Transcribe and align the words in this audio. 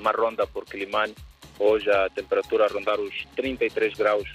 uma 0.00 0.10
ronda 0.12 0.46
por 0.46 0.64
Quilimane. 0.64 1.14
Hoje 1.58 1.90
a 1.90 2.08
temperatura 2.10 2.64
a 2.64 2.68
rondar 2.68 2.98
os 2.98 3.14
33 3.36 3.94
graus. 3.94 4.28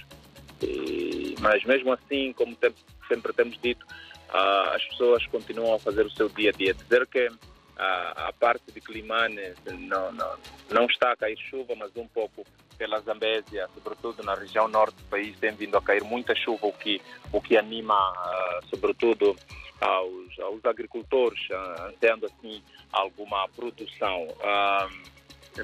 E, 0.62 1.34
mas 1.40 1.64
mesmo 1.64 1.92
assim, 1.92 2.32
como 2.32 2.56
sempre 3.08 3.32
temos 3.32 3.58
dito, 3.60 3.84
uh, 4.30 4.74
as 4.74 4.84
pessoas 4.86 5.26
continuam 5.26 5.74
a 5.74 5.78
fazer 5.78 6.06
o 6.06 6.10
seu 6.10 6.28
dia 6.28 6.50
a 6.50 6.52
dia. 6.52 6.72
Dizer 6.72 7.06
que 7.06 7.28
a, 7.76 8.28
a 8.28 8.32
parte 8.32 8.72
de 8.72 8.80
Climane 8.80 9.54
não, 9.80 10.12
não, 10.12 10.36
não 10.70 10.86
está 10.86 11.12
a 11.12 11.16
cair 11.16 11.38
chuva, 11.38 11.74
mas 11.76 11.90
um 11.96 12.06
pouco 12.06 12.44
pela 12.78 13.00
Zambésia, 13.00 13.68
sobretudo 13.74 14.22
na 14.22 14.34
região 14.34 14.68
norte 14.68 14.96
do 14.96 15.04
país, 15.04 15.36
tem 15.38 15.52
vindo 15.52 15.76
a 15.76 15.82
cair 15.82 16.04
muita 16.04 16.34
chuva, 16.34 16.66
o 16.66 16.72
que, 16.72 17.00
o 17.32 17.40
que 17.40 17.56
anima, 17.56 18.12
uh, 18.12 18.66
sobretudo, 18.68 19.34
aos, 19.80 20.38
aos 20.40 20.64
agricultores, 20.64 21.40
uh, 21.50 21.92
tendo 22.00 22.26
assim 22.26 22.62
alguma 22.92 23.48
produção. 23.48 24.28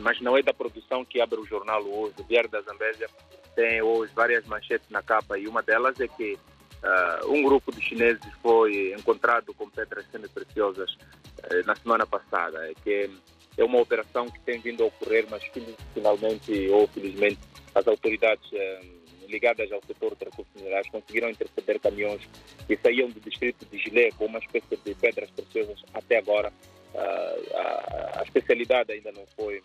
Mas 0.00 0.20
não 0.20 0.36
é 0.36 0.42
da 0.42 0.54
produção 0.54 1.04
que 1.04 1.20
abre 1.20 1.40
o 1.40 1.46
jornal 1.46 1.82
hoje. 1.82 2.14
O 2.18 2.24
Diário 2.24 2.50
da 2.50 2.60
Zambésia 2.62 3.08
tem 3.54 3.82
hoje 3.82 4.12
várias 4.14 4.46
manchetes 4.46 4.88
na 4.90 5.02
capa 5.02 5.38
e 5.38 5.46
uma 5.46 5.62
delas 5.62 5.98
é 6.00 6.08
que 6.08 6.38
Uh, 6.82 7.32
um 7.32 7.44
grupo 7.44 7.70
de 7.70 7.80
chineses 7.80 8.26
foi 8.42 8.92
encontrado 8.98 9.54
com 9.54 9.70
pedras 9.70 10.04
semi-preciosas 10.10 10.92
uh, 10.92 11.64
na 11.64 11.76
semana 11.76 12.04
passada, 12.04 12.58
é 12.68 12.74
que 12.82 13.08
é 13.56 13.62
uma 13.62 13.80
operação 13.80 14.28
que 14.28 14.40
tem 14.40 14.58
vindo 14.58 14.82
a 14.82 14.86
ocorrer, 14.86 15.24
mas 15.30 15.44
finalmente 15.94 16.68
ou 16.70 16.88
felizmente 16.88 17.38
as 17.72 17.86
autoridades 17.86 18.44
uh, 18.50 19.28
ligadas 19.28 19.70
ao 19.70 19.80
setor 19.86 20.16
de 20.16 20.24
recursos 20.24 20.52
minerais 20.56 20.88
conseguiram 20.90 21.30
interceder 21.30 21.78
caminhões 21.78 22.28
que 22.66 22.76
saíam 22.76 23.08
do 23.10 23.20
distrito 23.20 23.64
de 23.64 23.78
Gilé 23.78 24.10
com 24.18 24.26
uma 24.26 24.40
espécie 24.40 24.76
de 24.84 24.92
pedras 24.96 25.30
preciosas 25.30 25.80
até 25.94 26.18
agora. 26.18 26.52
A, 26.96 28.18
a 28.18 28.22
especialidade 28.24 28.92
ainda 28.92 29.12
não 29.12 29.24
foi, 29.36 29.62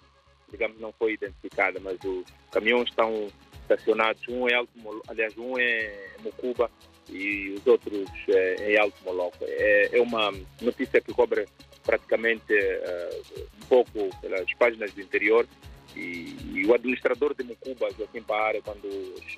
digamos, 0.50 0.80
não 0.80 0.92
foi 0.94 1.14
identificada, 1.14 1.80
mas 1.80 1.98
os 2.04 2.26
caminhões 2.52 2.90
estão 2.90 3.28
estacionados, 3.62 4.22
um 4.30 4.48
é 4.48 4.56
Alto, 4.56 4.72
aliás, 5.08 5.38
um 5.38 5.58
é 5.60 6.16
Mucuba 6.22 6.72
e 7.10 7.52
os 7.52 7.68
outros 7.68 8.08
é, 8.30 8.72
em 8.72 8.78
Alto 8.80 8.98
Moloco. 9.04 9.38
É, 9.42 9.98
é, 9.98 10.02
uma 10.02 10.32
notícia 10.62 11.02
que 11.02 11.14
cobre 11.14 11.46
praticamente 11.84 12.54
uh, 12.54 13.48
um 13.62 13.66
pouco 13.68 14.10
pelas 14.22 14.54
páginas 14.56 14.92
do 14.94 15.02
interior 15.02 15.48
e, 15.96 16.36
e 16.54 16.66
o 16.66 16.74
administrador 16.74 17.34
de 17.34 17.46
Mucuba, 17.46 17.88
Joaquim 17.98 18.22
Paara, 18.22 18.62
quando 18.62 18.88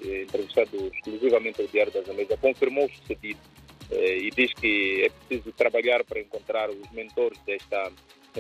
entrevistado 0.04 0.92
exclusivamente 0.96 1.62
ao 1.62 1.68
Diário 1.68 1.94
das 1.94 2.10
Américas, 2.10 2.40
confirmou 2.40 2.86
o 2.86 2.90
sucedido 2.90 3.40
uh, 3.92 3.96
e 3.96 4.32
diz 4.32 4.52
que 4.54 5.04
é 5.06 5.10
preciso 5.10 5.52
trabalhar 5.52 6.04
para 6.04 6.20
encontrar 6.20 6.70
os 6.72 6.92
mentores 6.92 7.40
desta, 7.46 7.92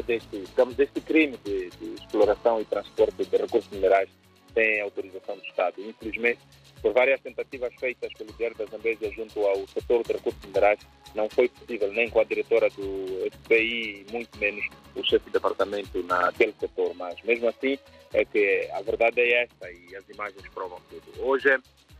deste, 0.05 0.39
digamos, 0.39 0.75
deste 0.75 1.01
crime 1.01 1.37
de, 1.43 1.69
de 1.69 1.93
exploração 1.95 2.61
e 2.61 2.65
transporte 2.65 3.25
de 3.25 3.37
recursos 3.37 3.69
minerais 3.71 4.09
sem 4.53 4.81
autorização 4.81 5.35
do 5.37 5.43
Estado. 5.43 5.75
Infelizmente, 5.79 6.39
por 6.81 6.93
várias 6.93 7.19
tentativas 7.21 7.73
feitas 7.79 8.11
pelo 8.13 8.31
Diário 8.33 8.57
da 8.57 8.65
Zambésia 8.65 9.11
junto 9.11 9.39
ao 9.45 9.67
setor 9.67 10.03
de 10.03 10.13
recursos 10.13 10.41
minerais, 10.45 10.79
não 11.13 11.29
foi 11.29 11.49
possível 11.49 11.91
nem 11.91 12.09
com 12.09 12.19
a 12.19 12.23
diretora 12.23 12.69
do 12.69 13.29
FBI, 13.31 14.05
muito 14.11 14.37
menos 14.39 14.65
o 14.95 15.03
chefe 15.03 15.25
de 15.25 15.31
departamento 15.31 16.03
naquele 16.03 16.53
setor. 16.59 16.93
Mas 16.95 17.21
mesmo 17.23 17.49
assim, 17.49 17.77
é 18.13 18.23
que 18.25 18.69
a 18.73 18.81
verdade 18.81 19.19
é 19.19 19.43
esta 19.43 19.71
e 19.71 19.95
as 19.95 20.07
imagens 20.09 20.47
provam 20.53 20.79
tudo. 20.89 21.23
Hoje, 21.23 21.49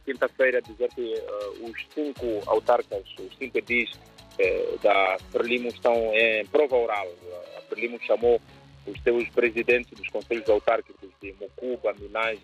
quinta-feira, 0.10 0.62
dizer 0.62 0.90
que 0.90 1.14
uh, 1.14 1.66
os 1.66 1.86
cinco 1.94 2.26
autarcas, 2.48 3.06
os 3.20 3.38
cinco 3.38 3.58
edis 3.60 3.92
uh, 3.94 4.78
da 4.80 5.18
Frelimo 5.32 5.68
estão 5.68 5.94
em 6.16 6.46
prova 6.48 6.76
oral. 6.76 7.08
A 7.58 7.62
Frelimo 7.62 8.00
chamou 8.02 8.42
os 8.88 9.00
seus 9.04 9.30
presidentes 9.30 9.92
dos 9.98 10.10
conselhos 10.10 10.50
autárquicos 10.50 11.10
de 11.22 11.34
Mocuba, 11.40 11.94
Minage, 12.00 12.42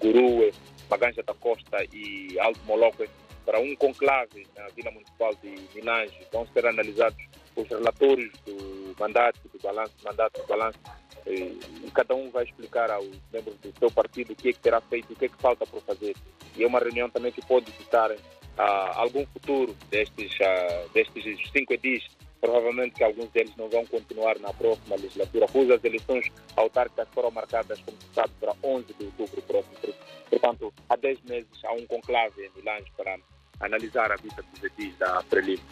Gurue, 0.00 0.52
Maganja 0.90 1.22
da 1.22 1.32
Costa 1.34 1.78
e 1.92 2.38
Alto 2.38 2.60
Moloque 2.66 3.08
para 3.46 3.58
um 3.58 3.74
conclave 3.76 4.46
na 4.54 4.66
Vila 4.68 4.90
Municipal 4.90 5.34
de 5.42 5.54
Minage. 5.74 6.18
Vão 6.30 6.46
ser 6.52 6.66
analisados 6.66 7.24
os 7.56 7.66
relatórios 7.68 8.32
do 8.44 8.94
mandato, 8.98 9.40
do 9.48 9.58
balanço, 9.62 9.94
mandato, 10.04 10.40
do 10.42 10.46
balanço, 10.46 10.78
e, 11.26 11.58
e 11.81 11.81
cada 11.92 12.14
um 12.14 12.30
vai 12.30 12.44
explicar 12.44 12.90
aos 12.90 13.08
membros 13.32 13.56
do 13.58 13.72
seu 13.78 13.90
partido 13.90 14.32
o 14.32 14.36
que 14.36 14.48
é 14.48 14.52
que 14.52 14.58
terá 14.60 14.80
feito, 14.80 15.12
o 15.12 15.16
que 15.16 15.26
é 15.26 15.28
que 15.28 15.36
falta 15.36 15.66
por 15.66 15.82
fazer. 15.82 16.14
E 16.56 16.64
é 16.64 16.66
uma 16.66 16.78
reunião 16.78 17.08
também 17.08 17.32
que 17.32 17.44
pode 17.46 17.70
ditar 17.72 18.10
uh, 18.10 18.18
algum 18.94 19.24
futuro 19.26 19.76
destes, 19.90 20.32
uh, 20.40 20.88
destes 20.92 21.24
cinco 21.52 21.72
edis 21.74 22.04
provavelmente 22.42 22.96
que 22.96 23.04
alguns 23.04 23.30
deles 23.30 23.54
não 23.56 23.70
vão 23.70 23.86
continuar 23.86 24.36
na 24.40 24.52
próxima 24.52 24.96
legislatura, 24.96 25.46
pois 25.50 25.70
as 25.70 25.82
eleições 25.84 26.26
autárquicas 26.56 27.06
foram 27.14 27.30
marcadas, 27.30 27.80
como 27.82 27.96
se 27.96 28.08
sabe, 28.12 28.32
para 28.40 28.52
11 28.64 28.92
de 28.94 29.04
outubro 29.04 29.40
próximo. 29.42 29.94
Portanto, 30.28 30.74
há 30.88 30.96
10 30.96 31.22
meses 31.22 31.64
há 31.64 31.72
um 31.72 31.86
conclave 31.86 32.44
em 32.44 32.50
Milães 32.56 32.84
para 32.96 33.16
analisar 33.60 34.10
a 34.10 34.16
vida 34.16 34.42
dos 34.42 34.64
edis 34.64 34.98
da 34.98 35.22
Frelimo. 35.22 35.62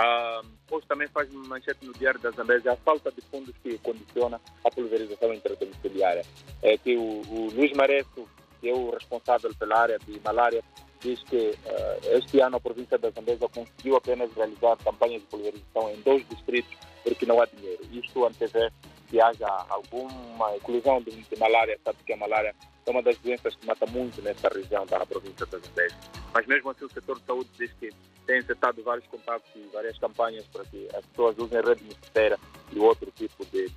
Ah, 0.00 0.42
hoje 0.70 0.86
também 0.86 1.08
faz 1.08 1.28
manchete 1.32 1.84
no 1.84 1.92
Diário 1.92 2.20
da 2.20 2.30
Zambésia 2.30 2.72
a 2.72 2.76
falta 2.76 3.10
de 3.10 3.20
fundos 3.22 3.52
que 3.60 3.76
condiciona 3.78 4.40
a 4.64 4.70
pulverização 4.70 5.34
interdomiciliária. 5.34 6.22
É 6.62 6.78
que 6.78 6.96
o, 6.96 7.22
o 7.28 7.50
Luiz 7.52 7.72
Mareto, 7.72 8.28
que 8.60 8.68
é 8.68 8.72
o 8.72 8.90
responsável 8.90 9.52
pela 9.56 9.76
área 9.76 9.98
de 9.98 10.20
malária, 10.20 10.62
diz 11.00 11.20
que 11.24 11.36
uh, 11.36 12.16
este 12.16 12.38
ano 12.40 12.58
a 12.58 12.60
província 12.60 12.96
da 12.96 13.10
Zambesa 13.10 13.48
conseguiu 13.48 13.96
apenas 13.96 14.32
realizar 14.34 14.76
campanhas 14.76 15.20
de 15.22 15.26
pulverização 15.26 15.90
em 15.90 16.00
dois 16.02 16.24
distritos 16.28 16.76
porque 17.02 17.26
não 17.26 17.40
há 17.42 17.46
dinheiro. 17.46 17.82
Isto 17.90 18.24
antevê 18.24 18.70
que 19.08 19.20
haja 19.20 19.48
alguma 19.68 20.54
inclusão 20.54 21.02
de, 21.02 21.10
de 21.10 21.38
malária, 21.40 21.76
sabe 21.84 21.98
que 22.06 22.12
a 22.12 22.16
malária 22.16 22.54
é 22.88 22.90
uma 22.90 23.02
das 23.02 23.18
doenças 23.18 23.54
que 23.54 23.66
mata 23.66 23.86
muito 23.86 24.20
nesta 24.22 24.48
região 24.48 24.86
da 24.86 25.04
província 25.04 25.44
da 25.46 25.58
Zambesa. 25.58 25.96
Mas 26.32 26.46
mesmo 26.46 26.70
assim 26.70 26.84
o 26.84 26.90
setor 26.90 27.18
de 27.18 27.26
saúde 27.26 27.50
diz 27.58 27.72
que 27.74 27.90
tem 28.26 28.38
acertado 28.38 28.82
vários 28.82 29.06
contatos 29.06 29.48
e 29.54 29.68
várias 29.72 29.98
campanhas 29.98 30.46
para 30.46 30.64
que 30.64 30.88
as 30.94 31.04
pessoas 31.06 31.36
usem 31.38 31.60
rede 31.62 31.84
mistéria 31.84 32.38
e 32.72 32.78
outro 32.78 33.10
tipo 33.12 33.44
de, 33.46 33.70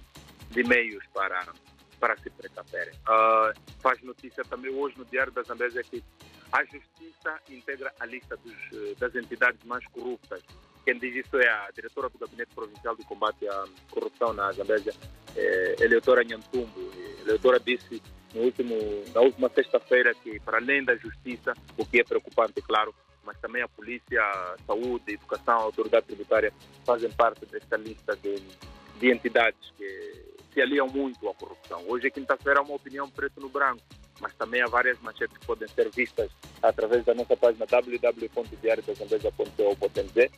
de 0.50 0.64
meios 0.64 1.04
para, 1.14 1.46
para 2.00 2.18
se 2.18 2.30
precaverem. 2.30 2.94
Uh, 3.02 3.54
faz 3.80 4.02
notícia 4.02 4.44
também 4.46 4.74
hoje 4.74 4.98
no 4.98 5.06
Diário 5.06 5.32
da 5.32 5.42
Zambésia 5.44 5.84
que 5.84 6.04
a 6.52 6.64
Justiça 6.66 7.40
integra 7.50 7.94
a 8.00 8.06
lista 8.06 8.36
dos, 8.38 8.54
eh, 8.74 8.94
das 9.00 9.16
entidades 9.16 9.64
mais 9.64 9.86
corruptas. 9.88 10.42
Quem 10.84 10.98
diz 11.00 11.26
isso 11.26 11.38
é 11.38 11.48
a 11.48 11.70
diretora 11.74 12.10
do 12.10 12.18
Gabinete 12.18 12.54
Provincial 12.54 12.94
de 12.96 13.06
Combate 13.06 13.48
à 13.48 13.64
Corrupção 13.90 14.34
na 14.34 14.52
Zambésia, 14.52 14.94
é, 15.38 15.76
Eleodora 15.80 16.24
Nhantumbo. 16.26 16.92
A 17.18 17.22
Eleodora 17.22 17.58
disse 17.58 18.02
no 18.34 18.42
último, 18.42 18.76
na 19.14 19.22
última 19.22 19.50
sexta-feira 19.50 20.14
que, 20.14 20.40
para 20.40 20.58
além 20.58 20.84
da 20.84 20.96
Justiça, 20.96 21.54
o 21.78 21.86
que 21.86 22.00
é 22.00 22.04
preocupante, 22.04 22.62
claro, 22.62 22.94
mas 23.24 23.38
também 23.40 23.62
a 23.62 23.68
Polícia, 23.68 24.22
a 24.22 24.56
Saúde, 24.66 25.04
a 25.08 25.12
Educação, 25.12 25.60
a 25.60 25.64
Autoridade 25.64 26.08
Tributária 26.08 26.54
fazem 26.86 27.12
parte 27.12 27.46
desta 27.46 27.78
lista 27.78 28.16
de, 28.18 28.42
de 29.00 29.12
entidades 29.12 29.72
que 29.78 30.32
se 30.54 30.62
aliam 30.62 30.88
muito 30.88 31.28
à 31.30 31.34
corrupção. 31.34 31.84
Hoje 31.88 32.08
é 32.08 32.10
quinta-feira, 32.10 32.62
uma 32.62 32.76
opinião 32.76 33.10
preto 33.10 33.40
no 33.40 33.50
branco 33.50 33.82
mas 34.22 34.34
também 34.36 34.62
há 34.62 34.68
várias 34.68 35.02
manchetes 35.02 35.38
que 35.38 35.46
podem 35.46 35.68
ser 35.68 35.90
vistas 35.90 36.32
através 36.62 37.04
da 37.04 37.16
nossa 37.16 37.36
página 37.36 37.66
www.diariodazambeza.co.nz 37.66 40.32